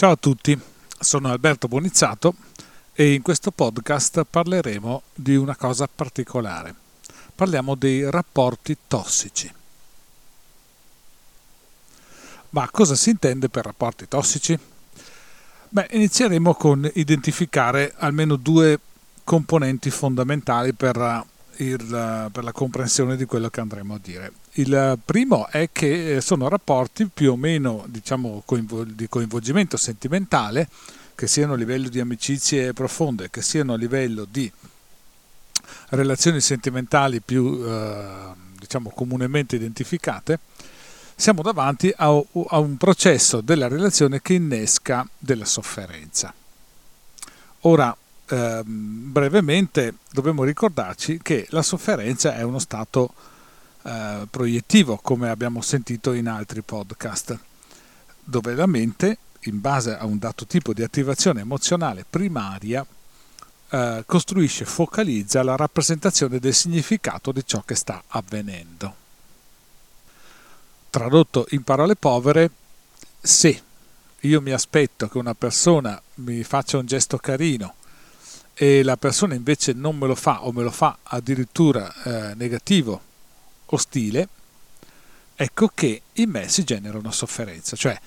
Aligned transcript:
Ciao 0.00 0.12
a 0.12 0.16
tutti, 0.16 0.58
sono 0.98 1.28
Alberto 1.28 1.68
Bonizzato 1.68 2.32
e 2.94 3.12
in 3.12 3.20
questo 3.20 3.50
podcast 3.50 4.24
parleremo 4.24 5.02
di 5.12 5.36
una 5.36 5.54
cosa 5.56 5.86
particolare. 5.94 6.74
Parliamo 7.34 7.74
dei 7.74 8.10
rapporti 8.10 8.78
tossici. 8.88 9.52
Ma 12.48 12.66
cosa 12.70 12.94
si 12.94 13.10
intende 13.10 13.50
per 13.50 13.66
rapporti 13.66 14.08
tossici? 14.08 14.58
Beh, 15.68 15.88
inizieremo 15.90 16.54
con 16.54 16.90
identificare 16.94 17.92
almeno 17.98 18.36
due 18.36 18.80
componenti 19.22 19.90
fondamentali 19.90 20.72
per, 20.72 21.26
il, 21.56 22.28
per 22.32 22.42
la 22.42 22.52
comprensione 22.52 23.16
di 23.16 23.26
quello 23.26 23.50
che 23.50 23.60
andremo 23.60 23.96
a 23.96 24.00
dire. 24.02 24.32
Il 24.54 24.98
primo 25.04 25.46
è 25.48 25.70
che 25.70 26.16
eh, 26.16 26.20
sono 26.20 26.48
rapporti 26.48 27.06
più 27.06 27.32
o 27.32 27.36
meno 27.36 27.84
diciamo, 27.86 28.42
di 28.86 29.08
coinvolgimento 29.08 29.76
sentimentale, 29.76 30.68
che 31.14 31.26
siano 31.26 31.52
a 31.52 31.56
livello 31.56 31.88
di 31.88 32.00
amicizie 32.00 32.72
profonde, 32.72 33.30
che 33.30 33.42
siano 33.42 33.74
a 33.74 33.76
livello 33.76 34.26
di 34.28 34.50
relazioni 35.90 36.40
sentimentali 36.40 37.20
più 37.20 37.62
eh, 37.64 38.32
diciamo, 38.58 38.90
comunemente 38.90 39.56
identificate, 39.56 40.40
siamo 41.14 41.42
davanti 41.42 41.92
a, 41.94 42.06
a 42.06 42.58
un 42.58 42.76
processo 42.76 43.40
della 43.40 43.68
relazione 43.68 44.22
che 44.22 44.34
innesca 44.34 45.06
della 45.18 45.44
sofferenza. 45.44 46.32
Ora, 47.60 47.94
ehm, 48.26 49.12
brevemente 49.12 49.94
dobbiamo 50.10 50.44
ricordarci 50.44 51.20
che 51.22 51.46
la 51.50 51.62
sofferenza 51.62 52.34
è 52.34 52.42
uno 52.42 52.58
stato 52.58 53.12
eh, 53.82 54.26
proiettivo, 54.30 54.96
come 54.96 55.30
abbiamo 55.30 55.60
sentito 55.62 56.12
in 56.12 56.28
altri 56.28 56.62
podcast, 56.62 57.38
dove 58.22 58.54
la 58.54 58.66
mente, 58.66 59.18
in 59.44 59.60
base 59.60 59.96
a 59.96 60.04
un 60.04 60.18
dato 60.18 60.46
tipo 60.46 60.72
di 60.72 60.82
attivazione 60.82 61.40
emozionale 61.40 62.04
primaria, 62.08 62.84
eh, 63.70 64.02
costruisce, 64.06 64.64
focalizza 64.64 65.42
la 65.42 65.56
rappresentazione 65.56 66.38
del 66.38 66.54
significato 66.54 67.32
di 67.32 67.42
ciò 67.46 67.62
che 67.64 67.74
sta 67.74 68.02
avvenendo. 68.08 68.94
Tradotto 70.90 71.46
in 71.50 71.62
parole 71.62 71.96
povere, 71.96 72.50
se 73.20 73.62
io 74.20 74.40
mi 74.40 74.50
aspetto 74.50 75.08
che 75.08 75.18
una 75.18 75.34
persona 75.34 76.00
mi 76.16 76.42
faccia 76.42 76.78
un 76.78 76.86
gesto 76.86 77.16
carino 77.16 77.74
e 78.54 78.82
la 78.82 78.96
persona 78.98 79.34
invece 79.34 79.72
non 79.72 79.96
me 79.96 80.06
lo 80.06 80.14
fa 80.14 80.44
o 80.44 80.52
me 80.52 80.62
lo 80.62 80.70
fa 80.70 80.98
addirittura 81.02 81.90
eh, 82.02 82.34
negativo 82.34 83.08
ostile, 83.70 84.28
ecco 85.34 85.70
che 85.74 86.02
in 86.14 86.30
me 86.30 86.48
si 86.48 86.64
genera 86.64 86.98
una 86.98 87.12
sofferenza, 87.12 87.76
cioè 87.76 87.98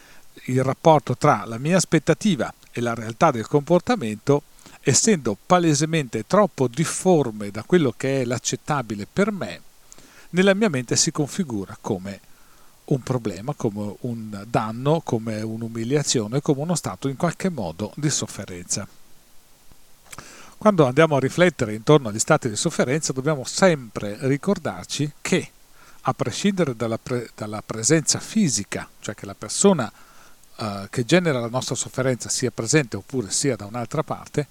il 0.45 0.63
rapporto 0.63 1.15
tra 1.15 1.43
la 1.45 1.57
mia 1.57 1.77
aspettativa 1.77 2.53
e 2.71 2.81
la 2.81 2.93
realtà 2.93 3.31
del 3.31 3.47
comportamento, 3.47 4.43
essendo 4.81 5.37
palesemente 5.45 6.25
troppo 6.25 6.67
difforme 6.67 7.51
da 7.51 7.63
quello 7.63 7.93
che 7.95 8.21
è 8.21 8.25
l'accettabile 8.25 9.07
per 9.11 9.31
me, 9.31 9.61
nella 10.31 10.53
mia 10.53 10.69
mente 10.69 10.95
si 10.95 11.11
configura 11.11 11.77
come 11.79 12.19
un 12.85 13.01
problema, 13.01 13.53
come 13.53 13.95
un 14.01 14.43
danno, 14.47 15.01
come 15.01 15.41
un'umiliazione, 15.41 16.41
come 16.41 16.61
uno 16.61 16.75
stato 16.75 17.07
in 17.07 17.15
qualche 17.15 17.49
modo 17.49 17.93
di 17.95 18.09
sofferenza. 18.09 18.87
Quando 20.63 20.85
andiamo 20.85 21.17
a 21.17 21.19
riflettere 21.19 21.73
intorno 21.73 22.07
agli 22.07 22.19
stati 22.19 22.47
di 22.47 22.55
sofferenza 22.55 23.11
dobbiamo 23.11 23.43
sempre 23.43 24.15
ricordarci 24.21 25.11
che, 25.19 25.49
a 26.03 26.13
prescindere 26.13 26.73
dalla, 26.73 26.97
pre- 26.97 27.31
dalla 27.35 27.61
presenza 27.61 28.17
fisica, 28.21 28.87
cioè 29.01 29.13
che 29.13 29.25
la 29.25 29.35
persona 29.35 29.91
uh, 30.55 30.87
che 30.89 31.03
genera 31.03 31.41
la 31.41 31.49
nostra 31.49 31.75
sofferenza 31.75 32.29
sia 32.29 32.49
presente 32.49 32.95
oppure 32.95 33.29
sia 33.29 33.57
da 33.57 33.65
un'altra 33.65 34.03
parte, 34.03 34.47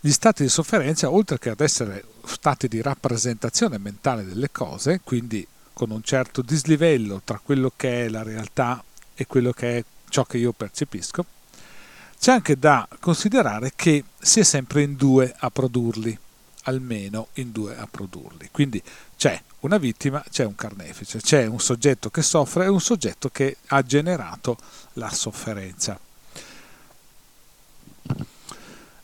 gli 0.00 0.10
stati 0.10 0.42
di 0.42 0.50
sofferenza, 0.50 1.10
oltre 1.10 1.38
che 1.38 1.48
ad 1.48 1.60
essere 1.60 2.04
stati 2.26 2.68
di 2.68 2.82
rappresentazione 2.82 3.78
mentale 3.78 4.26
delle 4.26 4.50
cose, 4.52 5.00
quindi 5.02 5.46
con 5.72 5.90
un 5.92 6.02
certo 6.02 6.42
dislivello 6.42 7.22
tra 7.24 7.40
quello 7.42 7.72
che 7.74 8.04
è 8.04 8.08
la 8.10 8.22
realtà 8.22 8.84
e 9.14 9.26
quello 9.26 9.52
che 9.52 9.78
è 9.78 9.84
ciò 10.10 10.24
che 10.24 10.36
io 10.36 10.52
percepisco, 10.52 11.24
c'è 12.22 12.30
anche 12.30 12.56
da 12.56 12.86
considerare 13.00 13.72
che 13.74 14.04
si 14.16 14.38
è 14.38 14.44
sempre 14.44 14.82
in 14.82 14.94
due 14.94 15.34
a 15.36 15.50
produrli, 15.50 16.16
almeno 16.62 17.26
in 17.32 17.50
due 17.50 17.76
a 17.76 17.88
produrli. 17.90 18.48
Quindi 18.52 18.80
c'è 19.16 19.42
una 19.60 19.76
vittima, 19.76 20.22
c'è 20.30 20.44
un 20.44 20.54
carnefice, 20.54 21.18
c'è 21.18 21.46
un 21.46 21.58
soggetto 21.58 22.10
che 22.10 22.22
soffre 22.22 22.66
e 22.66 22.68
un 22.68 22.80
soggetto 22.80 23.28
che 23.28 23.56
ha 23.66 23.82
generato 23.82 24.56
la 24.92 25.10
sofferenza. 25.10 25.98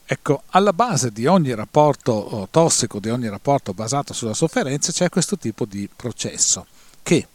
Ecco, 0.04 0.42
alla 0.50 0.72
base 0.72 1.10
di 1.10 1.26
ogni 1.26 1.52
rapporto 1.56 2.12
oh, 2.12 2.48
tossico, 2.48 3.00
di 3.00 3.10
ogni 3.10 3.28
rapporto 3.28 3.74
basato 3.74 4.12
sulla 4.12 4.32
sofferenza, 4.32 4.92
c'è 4.92 5.08
questo 5.08 5.36
tipo 5.36 5.64
di 5.64 5.90
processo 5.92 6.66
che 7.02 7.26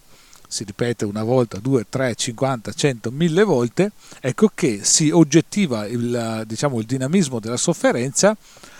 si 0.53 0.63
ripete 0.63 1.03
una 1.03 1.23
volta, 1.23 1.57
due, 1.57 1.87
tre, 1.89 2.13
cinquanta, 2.13 2.71
cento, 2.73 3.09
mille 3.09 3.43
volte, 3.43 3.91
ecco 4.21 4.51
che 4.53 4.83
si 4.83 5.09
oggettiva 5.09 5.87
il, 5.87 6.43
diciamo, 6.45 6.79
il 6.79 6.85
dinamismo 6.85 7.39
della 7.39 7.57
sofferenza, 7.57 8.37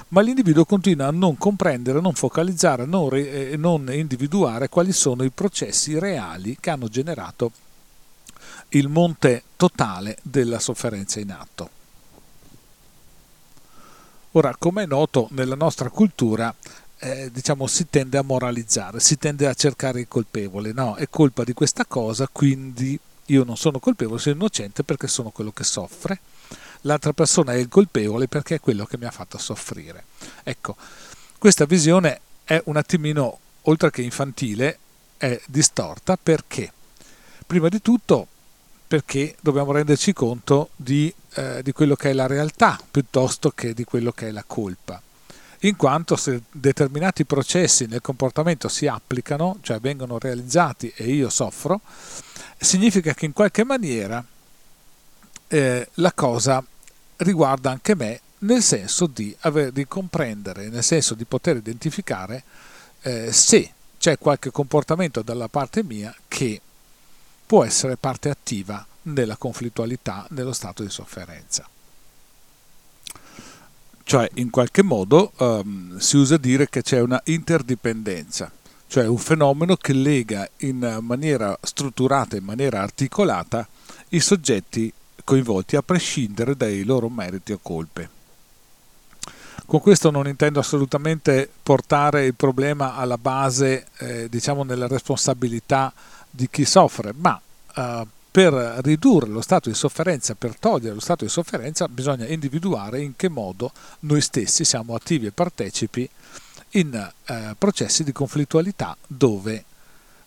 ma 0.10 0.22
l'individuo 0.22 0.66
continua 0.66 1.08
a 1.08 1.12
non 1.12 1.36
comprendere, 1.36 2.00
non 2.00 2.14
focalizzare, 2.14 2.86
non, 2.86 3.10
re, 3.10 3.56
non 3.58 3.92
individuare 3.92 4.70
quali 4.70 4.92
sono 4.92 5.24
i 5.24 5.32
processi 5.32 5.98
reali 5.98 6.58
che 6.60 6.70
hanno 6.70 6.88
generato 6.88 7.52
il 8.70 8.88
monte 8.88 9.42
totale 9.56 10.18
della 10.22 10.60
sofferenza 10.60 11.20
in 11.20 11.32
atto. 11.32 11.70
Ora, 14.34 14.56
come 14.58 14.84
è 14.84 14.86
noto, 14.86 15.28
nella 15.32 15.56
nostra 15.56 15.90
cultura 15.90 16.54
eh, 17.04 17.30
diciamo, 17.32 17.68
si 17.68 17.90
tende 17.90 18.18
a 18.18 18.22
moralizzare, 18.22 19.02
si 19.02 19.18
tende 19.18 19.46
a 19.46 19.54
cercare 19.54 20.00
il 20.00 20.08
colpevole, 20.08 20.72
no, 20.72 20.96
è 20.96 21.10
colpa 21.10 21.44
di 21.44 21.52
questa 21.52 21.86
cosa, 21.86 22.30
quindi 22.32 22.98
io 23.26 23.44
non 23.44 23.58
sono 23.58 23.80
colpevole, 23.80 24.20
sono 24.20 24.36
innocente 24.36 24.84
perché 24.84 25.08
sono 25.08 25.30
quello 25.30 25.52
che 25.52 25.66
soffre, 25.66 26.20
l'altra 26.82 27.12
persona 27.12 27.52
è 27.52 27.58
il 27.58 27.68
colpevole 27.68 28.30
perché 28.30 28.56
è 28.56 28.60
quello 28.62 28.86
che 28.86 28.98
mi 28.98 29.04
ha 29.04 29.12
fatto 29.12 29.38
soffrire. 29.38 30.06
Ecco, 30.44 30.78
questa 31.38 31.66
visione 31.66 32.22
è 32.46 32.62
un 32.66 32.78
attimino, 32.78 33.38
oltre 33.64 33.92
che 33.92 34.02
infantile, 34.02 34.80
è 35.18 35.42
distorta 35.48 36.18
perché? 36.22 36.72
Prima 37.46 37.68
di 37.68 37.82
tutto 37.82 38.28
perché 38.88 39.36
dobbiamo 39.42 39.74
renderci 39.74 40.14
conto 40.14 40.70
di, 40.78 41.14
eh, 41.34 41.62
di 41.64 41.74
quello 41.74 41.96
che 41.96 42.12
è 42.12 42.14
la 42.14 42.28
realtà 42.28 42.80
piuttosto 42.90 43.52
che 43.52 43.74
di 43.74 43.84
quello 43.84 44.14
che 44.14 44.30
è 44.30 44.32
la 44.32 44.44
colpa 44.48 45.02
in 45.64 45.76
quanto 45.78 46.16
se 46.16 46.44
determinati 46.52 47.26
processi 47.26 47.86
nel 47.86 48.02
comportamento 48.02 48.68
si 48.68 48.88
applicano, 48.88 49.58
cioè 49.62 49.80
vengono 49.80 50.18
realizzati 50.18 50.92
e 50.96 51.06
io 51.06 51.30
soffro, 51.30 51.82
significa 52.58 53.14
che 53.14 53.26
in 53.26 53.34
qualche 53.34 53.64
maniera 53.64 54.24
eh, 55.48 55.88
la 55.96 56.14
cosa 56.14 56.64
riguarda 57.18 57.72
anche 57.72 57.96
me 57.96 58.20
nel 58.40 58.62
senso 58.62 59.08
di, 59.08 59.36
aver, 59.42 59.72
di 59.72 59.88
comprendere, 59.88 60.68
nel 60.68 60.84
senso 60.84 61.14
di 61.14 61.24
poter 61.24 61.58
identificare 61.58 62.44
eh, 63.02 63.32
se 63.32 63.72
c'è 63.98 64.18
qualche 64.18 64.52
comportamento 64.52 65.22
dalla 65.22 65.48
parte 65.48 65.82
mia 65.82 66.14
che 66.28 66.60
può 67.46 67.64
essere 67.64 67.96
parte 67.96 68.30
attiva 68.30 68.86
nella 69.04 69.38
conflittualità, 69.38 70.26
nello 70.32 70.52
stato 70.52 70.84
di 70.84 70.90
sofferenza 70.90 71.66
cioè 74.04 74.30
in 74.36 74.50
qualche 74.50 74.84
modo 74.84 75.32
um, 75.38 75.98
si 75.98 76.18
usa 76.18 76.38
dire 76.38 76.70
che 76.70 76.82
c'è 76.82 77.00
una 77.00 77.22
interdipendenza, 77.26 78.52
cioè 78.88 79.08
un 79.08 79.18
fenomeno 79.18 79.76
che 79.76 79.94
lega 79.94 80.48
in 80.58 81.00
maniera 81.02 81.58
strutturata, 81.62 82.36
in 82.36 82.44
maniera 82.44 82.82
articolata 82.82 83.68
i 84.10 84.20
soggetti 84.20 84.92
coinvolti 85.24 85.76
a 85.76 85.82
prescindere 85.82 86.56
dai 86.56 86.84
loro 86.84 87.10
meriti 87.10 87.54
o 87.54 87.60
colpe. 87.62 88.10
Con 89.66 89.80
questo 89.80 90.12
non 90.12 90.28
intendo 90.28 90.60
assolutamente 90.60 91.50
portare 91.64 92.26
il 92.26 92.36
problema 92.36 92.96
alla 92.96 93.18
base, 93.18 93.88
eh, 94.00 94.28
diciamo, 94.30 94.64
nella 94.64 94.88
responsabilità 94.88 95.92
di 96.30 96.50
chi 96.50 96.66
soffre, 96.66 97.14
ma 97.16 97.40
eh, 97.76 98.06
per 98.34 98.52
ridurre 98.82 99.30
lo 99.30 99.42
stato 99.42 99.70
di 99.70 99.76
sofferenza, 99.76 100.34
per 100.34 100.58
togliere 100.58 100.96
lo 100.96 101.00
stato 101.00 101.24
di 101.24 101.30
sofferenza, 101.30 101.88
bisogna 101.88 102.26
individuare 102.26 103.00
in 103.00 103.16
che 103.16 103.30
modo 103.30 103.72
noi 104.00 104.22
stessi 104.22 104.66
siamo 104.66 104.96
attivi 104.96 105.28
e 105.28 105.32
partecipi 105.32 106.10
in 106.72 107.12
eh, 107.26 107.56
processi 107.56 108.04
di 108.04 108.12
conflittualità 108.12 108.98
dove 109.06 109.64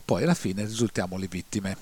poi 0.05 0.23
alla 0.23 0.35
fine 0.35 0.65
risultiamo 0.65 1.17
le 1.17 1.27
vittime. 1.27 1.77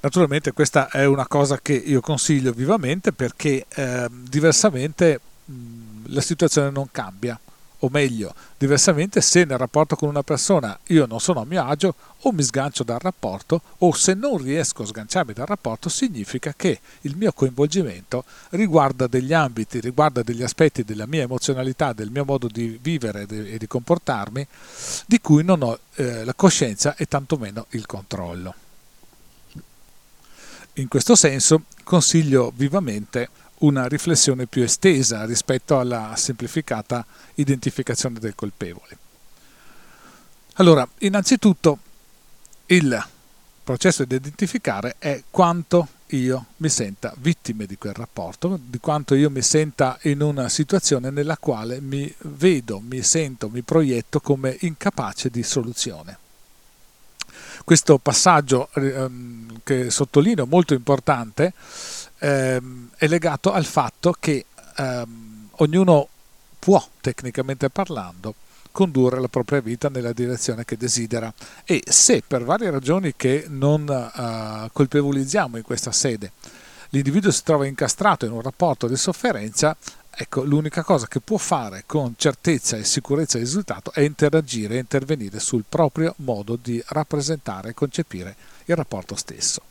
Naturalmente 0.00 0.52
questa 0.52 0.90
è 0.90 1.06
una 1.06 1.26
cosa 1.26 1.58
che 1.58 1.72
io 1.72 2.02
consiglio 2.02 2.52
vivamente 2.52 3.12
perché 3.12 3.64
eh, 3.66 4.08
diversamente 4.10 5.20
mh, 5.42 6.12
la 6.12 6.20
situazione 6.20 6.68
non 6.68 6.90
cambia 6.90 7.40
o 7.80 7.88
meglio, 7.90 8.34
diversamente 8.56 9.20
se 9.20 9.44
nel 9.44 9.58
rapporto 9.58 9.94
con 9.94 10.08
una 10.08 10.22
persona 10.22 10.76
io 10.86 11.06
non 11.06 11.20
sono 11.20 11.40
a 11.40 11.44
mio 11.44 11.62
agio 11.64 11.94
o 12.22 12.32
mi 12.32 12.42
sgancio 12.42 12.82
dal 12.82 12.98
rapporto 12.98 13.60
o 13.78 13.92
se 13.92 14.14
non 14.14 14.38
riesco 14.38 14.82
a 14.82 14.86
sganciarmi 14.86 15.32
dal 15.32 15.46
rapporto 15.46 15.88
significa 15.88 16.52
che 16.56 16.80
il 17.02 17.16
mio 17.16 17.32
coinvolgimento 17.32 18.24
riguarda 18.50 19.06
degli 19.06 19.32
ambiti, 19.32 19.78
riguarda 19.80 20.22
degli 20.22 20.42
aspetti 20.42 20.82
della 20.82 21.06
mia 21.06 21.22
emozionalità, 21.22 21.92
del 21.92 22.10
mio 22.10 22.24
modo 22.24 22.48
di 22.48 22.78
vivere 22.82 23.26
e 23.28 23.58
di 23.58 23.66
comportarmi 23.68 24.46
di 25.06 25.20
cui 25.20 25.44
non 25.44 25.62
ho 25.62 25.78
eh, 25.94 26.24
la 26.24 26.34
coscienza 26.34 26.96
e 26.96 27.06
tantomeno 27.06 27.66
il 27.70 27.86
controllo. 27.86 28.54
In 30.74 30.88
questo 30.88 31.14
senso 31.14 31.62
consiglio 31.84 32.52
vivamente 32.54 33.28
una 33.60 33.86
riflessione 33.86 34.46
più 34.46 34.62
estesa 34.62 35.24
rispetto 35.24 35.78
alla 35.78 36.14
semplificata 36.16 37.04
identificazione 37.34 38.18
del 38.18 38.34
colpevole. 38.34 38.96
Allora, 40.54 40.86
innanzitutto 40.98 41.78
il 42.66 43.06
processo 43.62 44.04
di 44.04 44.14
identificare 44.14 44.96
è 44.98 45.22
quanto 45.30 45.88
io 46.12 46.46
mi 46.58 46.68
senta 46.68 47.12
vittime 47.18 47.66
di 47.66 47.76
quel 47.76 47.92
rapporto, 47.92 48.58
di 48.62 48.78
quanto 48.78 49.14
io 49.14 49.30
mi 49.30 49.42
senta 49.42 49.98
in 50.02 50.22
una 50.22 50.48
situazione 50.48 51.10
nella 51.10 51.36
quale 51.36 51.80
mi 51.80 52.12
vedo, 52.20 52.80
mi 52.80 53.02
sento, 53.02 53.48
mi 53.50 53.62
proietto 53.62 54.20
come 54.20 54.56
incapace 54.60 55.28
di 55.28 55.42
soluzione. 55.42 56.18
Questo 57.64 57.98
passaggio 57.98 58.70
ehm, 58.74 59.60
che 59.62 59.90
sottolineo 59.90 60.46
molto 60.46 60.72
importante 60.72 61.52
ehm, 62.18 62.90
è 62.96 63.06
legato 63.06 63.52
al 63.52 63.64
fatto 63.64 64.14
che 64.18 64.44
ehm, 64.76 65.48
ognuno 65.56 66.08
può, 66.58 66.84
tecnicamente 67.00 67.70
parlando, 67.70 68.34
condurre 68.70 69.20
la 69.20 69.28
propria 69.28 69.60
vita 69.60 69.88
nella 69.88 70.12
direzione 70.12 70.64
che 70.64 70.76
desidera 70.76 71.32
e 71.64 71.82
se 71.86 72.22
per 72.26 72.44
varie 72.44 72.70
ragioni 72.70 73.14
che 73.16 73.46
non 73.48 73.88
uh, 73.88 74.68
colpevolizziamo 74.72 75.56
in 75.56 75.62
questa 75.64 75.90
sede 75.90 76.30
l'individuo 76.90 77.30
si 77.30 77.42
trova 77.42 77.66
incastrato 77.66 78.24
in 78.24 78.32
un 78.32 78.40
rapporto 78.40 78.86
di 78.86 78.96
sofferenza, 78.96 79.76
ecco, 80.10 80.42
l'unica 80.44 80.82
cosa 80.82 81.06
che 81.06 81.20
può 81.20 81.36
fare 81.36 81.84
con 81.86 82.14
certezza 82.16 82.76
e 82.76 82.84
sicurezza 82.84 83.38
di 83.38 83.44
risultato 83.44 83.92
è 83.92 84.00
interagire 84.00 84.74
e 84.74 84.78
intervenire 84.78 85.40
sul 85.40 85.64
proprio 85.68 86.14
modo 86.18 86.58
di 86.60 86.82
rappresentare 86.88 87.70
e 87.70 87.74
concepire 87.74 88.36
il 88.66 88.76
rapporto 88.76 89.16
stesso. 89.16 89.62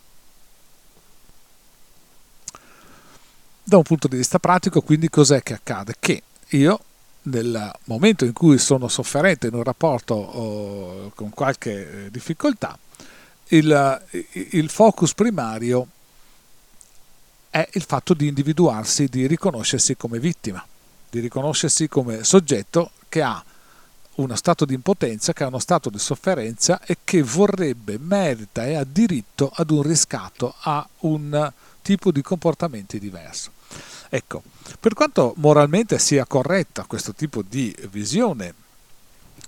Da 3.69 3.75
un 3.75 3.83
punto 3.83 4.07
di 4.07 4.15
vista 4.15 4.39
pratico, 4.39 4.79
quindi, 4.79 5.09
cos'è 5.09 5.43
che 5.43 5.53
accade? 5.53 5.95
Che 5.99 6.23
io, 6.51 6.79
nel 7.23 7.69
momento 7.83 8.23
in 8.23 8.31
cui 8.31 8.57
sono 8.59 8.87
sofferente 8.87 9.47
in 9.47 9.55
un 9.55 9.63
rapporto 9.63 10.13
oh, 10.13 11.11
con 11.13 11.31
qualche 11.31 12.05
eh, 12.05 12.09
difficoltà, 12.09 12.79
il, 13.47 14.01
il 14.31 14.69
focus 14.69 15.13
primario 15.13 15.85
è 17.49 17.67
il 17.73 17.81
fatto 17.81 18.13
di 18.13 18.27
individuarsi, 18.27 19.07
di 19.07 19.27
riconoscersi 19.27 19.97
come 19.97 20.17
vittima, 20.17 20.65
di 21.09 21.19
riconoscersi 21.19 21.89
come 21.89 22.23
soggetto 22.23 22.91
che 23.09 23.21
ha 23.21 23.43
uno 24.15 24.35
stato 24.37 24.63
di 24.63 24.75
impotenza, 24.75 25.33
che 25.33 25.43
ha 25.43 25.47
uno 25.47 25.59
stato 25.59 25.89
di 25.89 25.99
sofferenza 25.99 26.79
e 26.85 26.99
che 27.03 27.21
vorrebbe, 27.21 27.97
merita 27.99 28.65
e 28.65 28.75
ha 28.75 28.85
diritto 28.89 29.51
ad 29.53 29.71
un 29.71 29.81
riscatto, 29.81 30.55
a 30.57 30.87
un 30.99 31.51
tipo 31.81 32.13
di 32.13 32.21
comportamenti 32.21 32.97
diverso. 32.97 33.55
Ecco, 34.09 34.43
per 34.79 34.93
quanto 34.93 35.33
moralmente 35.37 35.99
sia 35.99 36.25
corretta 36.25 36.85
questo 36.85 37.13
tipo 37.13 37.41
di 37.41 37.75
visione, 37.89 38.53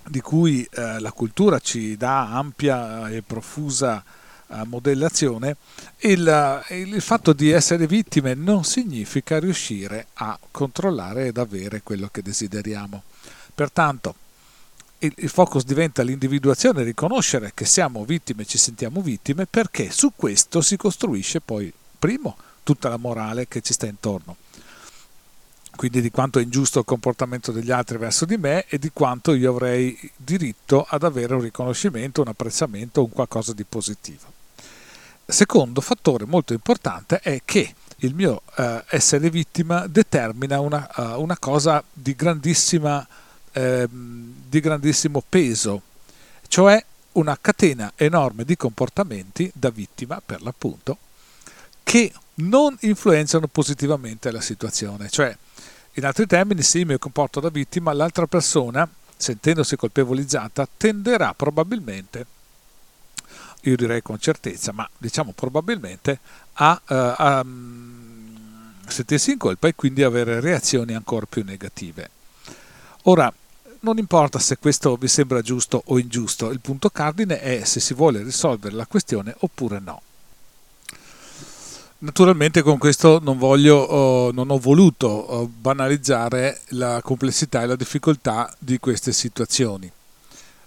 di 0.08 0.22
cui 0.22 0.68
eh, 0.72 1.00
la 1.00 1.12
cultura 1.12 1.60
ci 1.60 1.96
dà 1.96 2.34
ampia 2.34 3.10
e 3.10 3.22
profusa 3.22 4.04
eh, 4.48 4.64
modellazione, 4.66 5.56
il, 6.00 6.64
il 6.70 7.02
fatto 7.02 7.34
di 7.34 7.52
essere 7.52 7.88
vittime 7.88 8.34
non 8.34 8.64
significa 8.64 9.40
riuscire 9.40 10.08
a 10.16 10.38
controllare 10.52 11.28
ed 11.28 11.38
avere 11.38 11.82
quello 11.84 12.10
che 12.12 12.22
desideriamo. 12.22 13.04
Pertanto, 13.54 14.16
il, 15.00 15.14
il 15.18 15.30
focus 15.30 15.64
diventa 15.64 16.02
l'individuazione, 16.02 16.84
riconoscere 16.84 17.52
che 17.54 17.66
siamo 17.66 18.04
vittime, 18.04 18.46
ci 18.46 18.58
sentiamo 18.58 19.02
vittime, 19.02 19.46
perché 19.46 19.92
su 19.92 20.14
questo 20.16 20.62
si 20.62 20.76
costruisce 20.76 21.40
poi, 21.40 21.72
primo, 21.98 22.36
tutta 22.70 22.88
la 22.88 22.98
morale 22.98 23.48
che 23.48 23.62
ci 23.62 23.74
sta 23.74 23.88
intorno 23.88 24.36
quindi 25.76 26.02
di 26.02 26.12
quanto 26.12 26.40
è 26.40 26.44
ingiusto 26.44 26.80
il 26.80 26.86
comportamento 26.86 27.54
degli 27.54 27.72
altri 27.72 27.98
verso 27.98 28.26
di 28.26 28.36
me 28.36 28.66
e 28.68 28.78
di 28.78 28.92
quanto 28.92 29.34
io 29.34 29.52
avrei 29.52 29.98
diritto 30.14 30.86
ad 30.86 31.04
avere 31.04 31.36
un 31.36 31.40
riconoscimento, 31.40 32.20
un 32.20 32.28
apprezzamento, 32.28 33.02
un 33.02 33.10
qualcosa 33.10 33.54
di 33.54 33.64
positivo. 33.64 34.26
Secondo 35.26 35.80
fattore 35.80 36.26
molto 36.26 36.52
importante 36.52 37.22
è 37.22 37.44
che 37.46 37.74
il 38.00 38.14
mio 38.14 38.42
eh, 38.58 38.84
essere 38.90 39.30
vittima 39.30 39.88
determina 39.88 40.60
una, 40.60 40.90
uh, 40.94 41.22
una 41.22 41.38
cosa 41.38 41.82
di, 41.94 42.14
eh, 43.54 43.88
di 43.90 44.60
grandissimo 44.60 45.24
peso, 45.30 45.82
cioè 46.50 46.84
una 47.14 47.38
catena 47.40 47.94
enorme 47.96 48.44
di 48.44 48.58
comportamenti 48.58 49.50
da 49.56 49.70
vittima, 49.70 50.22
per 50.26 50.42
l'appunto, 50.42 50.98
che 51.90 52.14
non 52.36 52.78
influenzano 52.82 53.48
positivamente 53.48 54.30
la 54.30 54.42
situazione. 54.42 55.10
Cioè, 55.10 55.36
in 55.94 56.06
altri 56.06 56.28
termini, 56.28 56.62
se 56.62 56.78
io 56.78 56.86
mi 56.86 57.00
comporto 57.00 57.40
da 57.40 57.50
vittima, 57.50 57.94
l'altra 57.94 58.28
persona, 58.28 58.88
sentendosi 59.18 59.76
colpevolizzata, 59.76 60.70
tenderà 60.78 61.34
probabilmente, 61.34 62.26
io 63.62 63.76
direi 63.76 64.04
con 64.04 64.20
certezza, 64.20 64.72
ma 64.72 64.88
diciamo 65.00 65.32
probabilmente, 65.32 66.20
a, 66.54 66.80
uh, 66.80 66.94
a 66.94 67.40
um, 67.44 68.76
sentirsi 68.88 69.32
in 69.32 69.40
colpa 69.40 69.68
e 69.68 69.74
quindi 69.74 70.04
avere 70.04 70.42
reazioni 70.42 70.94
ancora 70.94 71.26
più 71.28 71.44
negative. 71.44 72.12
Ora, 73.06 73.34
non 73.80 73.98
importa 73.98 74.38
se 74.38 74.60
questo 74.60 74.96
vi 74.96 75.08
sembra 75.08 75.42
giusto 75.42 75.82
o 75.88 75.98
ingiusto, 75.98 76.52
il 76.52 76.60
punto 76.60 76.92
cardine 76.92 77.42
è 77.42 77.64
se 77.64 77.80
si 77.80 77.96
vuole 77.96 78.22
risolvere 78.22 78.76
la 78.76 78.86
questione 78.86 79.34
oppure 79.40 79.80
no. 79.80 80.04
Naturalmente 82.02 82.62
con 82.62 82.78
questo 82.78 83.20
non, 83.22 83.38
voglio, 83.38 83.76
oh, 83.76 84.32
non 84.32 84.52
ho 84.52 84.58
voluto 84.58 85.08
oh, 85.08 85.48
banalizzare 85.54 86.62
la 86.70 87.02
complessità 87.04 87.62
e 87.62 87.66
la 87.66 87.76
difficoltà 87.76 88.54
di 88.58 88.80
queste 88.80 89.12
situazioni. 89.12 89.92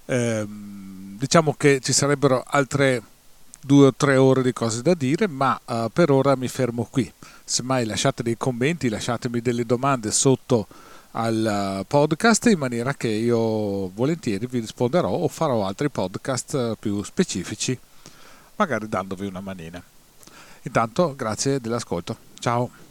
Eh, 0.04 0.46
diciamo 0.46 1.54
che 1.56 1.80
ci 1.80 1.94
sarebbero 1.94 2.44
altre 2.46 3.02
due 3.64 3.86
o 3.86 3.94
tre 3.94 4.16
ore 4.16 4.42
di 4.42 4.52
cose 4.52 4.82
da 4.82 4.92
dire, 4.92 5.26
ma 5.26 5.58
uh, 5.64 5.88
per 5.90 6.10
ora 6.10 6.36
mi 6.36 6.48
fermo 6.48 6.86
qui. 6.90 7.10
Semmai 7.44 7.86
lasciate 7.86 8.22
dei 8.22 8.36
commenti, 8.36 8.90
lasciatemi 8.90 9.40
delle 9.40 9.64
domande 9.64 10.10
sotto 10.10 10.66
al 11.12 11.78
uh, 11.80 11.86
podcast 11.86 12.46
in 12.46 12.58
maniera 12.58 12.92
che 12.92 13.08
io 13.08 13.88
volentieri 13.88 14.46
vi 14.46 14.58
risponderò 14.58 15.08
o 15.08 15.28
farò 15.28 15.64
altri 15.64 15.88
podcast 15.88 16.52
uh, 16.54 16.76
più 16.78 17.02
specifici, 17.04 17.78
magari 18.56 18.88
dandovi 18.88 19.26
una 19.26 19.40
manina. 19.40 19.82
Intanto 20.62 21.14
grazie 21.16 21.60
dell'ascolto. 21.60 22.16
Ciao. 22.38 22.81